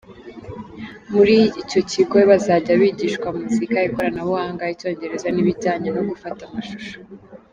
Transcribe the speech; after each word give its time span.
Muri 1.13 1.35
icyo 1.61 1.79
kigo 1.91 2.15
bazajya 2.29 2.73
bigishwa 2.81 3.27
muzika, 3.37 3.79
ikoranabuhanga, 3.87 4.71
icyongereza 4.73 5.27
n’ibijyanye 5.31 5.89
no 5.95 6.01
gufata 6.09 6.41
amashusho. 6.45 6.95